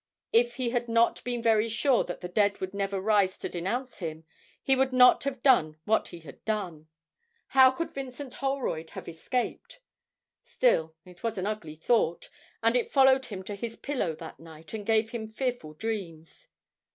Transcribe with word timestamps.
If 0.33 0.55
he 0.55 0.71
had 0.71 0.89
not 0.89 1.23
been 1.23 1.43
very 1.43 1.69
sure 1.69 2.03
that 2.05 2.21
the 2.21 2.27
dead 2.27 2.59
would 2.59 2.73
never 2.73 2.99
rise 2.99 3.37
to 3.37 3.47
denounce 3.47 3.99
him, 3.99 4.23
he 4.63 4.75
would 4.75 4.91
not 4.91 5.25
have 5.25 5.43
done 5.43 5.77
what 5.85 6.07
he 6.07 6.21
had 6.21 6.43
done. 6.43 6.87
How 7.49 7.69
could 7.69 7.91
Vincent 7.93 8.33
Holroyd 8.33 8.89
have 8.97 9.07
escaped? 9.07 9.79
Still, 10.41 10.95
it 11.05 11.21
was 11.21 11.37
an 11.37 11.45
ugly 11.45 11.75
thought, 11.75 12.31
and 12.63 12.75
it 12.75 12.89
followed 12.89 13.27
him 13.27 13.43
to 13.43 13.53
his 13.53 13.77
pillow 13.77 14.15
that 14.15 14.39
night 14.39 14.73
and 14.73 14.87
gave 14.87 15.11
him 15.11 15.27
fearful 15.27 15.75
dreams. 15.75 16.47